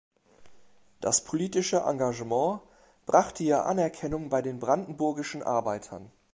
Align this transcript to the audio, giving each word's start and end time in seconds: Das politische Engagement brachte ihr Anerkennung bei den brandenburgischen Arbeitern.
Das 0.99 1.23
politische 1.23 1.81
Engagement 1.85 2.61
brachte 3.05 3.43
ihr 3.43 3.67
Anerkennung 3.67 4.29
bei 4.29 4.41
den 4.41 4.57
brandenburgischen 4.59 5.43
Arbeitern. 5.43 6.09